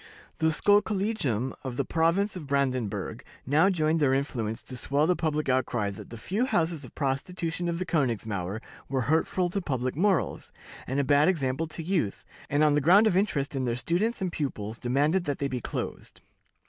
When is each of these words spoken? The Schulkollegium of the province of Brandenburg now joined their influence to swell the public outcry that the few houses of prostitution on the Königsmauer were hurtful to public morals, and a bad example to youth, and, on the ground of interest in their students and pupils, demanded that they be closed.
The 0.39 0.47
Schulkollegium 0.47 1.53
of 1.63 1.77
the 1.77 1.85
province 1.85 2.35
of 2.35 2.47
Brandenburg 2.47 3.23
now 3.45 3.69
joined 3.69 3.99
their 3.99 4.15
influence 4.15 4.63
to 4.63 4.75
swell 4.75 5.05
the 5.05 5.15
public 5.15 5.47
outcry 5.47 5.91
that 5.91 6.09
the 6.09 6.17
few 6.17 6.47
houses 6.47 6.83
of 6.83 6.95
prostitution 6.95 7.69
on 7.69 7.77
the 7.77 7.85
Königsmauer 7.85 8.63
were 8.89 9.01
hurtful 9.01 9.51
to 9.51 9.61
public 9.61 9.95
morals, 9.95 10.51
and 10.87 10.99
a 10.99 11.03
bad 11.03 11.27
example 11.27 11.67
to 11.67 11.83
youth, 11.83 12.25
and, 12.49 12.63
on 12.63 12.73
the 12.73 12.81
ground 12.81 13.05
of 13.05 13.15
interest 13.15 13.55
in 13.55 13.65
their 13.65 13.75
students 13.75 14.23
and 14.23 14.31
pupils, 14.31 14.79
demanded 14.79 15.25
that 15.25 15.37
they 15.37 15.47
be 15.47 15.61
closed. 15.61 16.21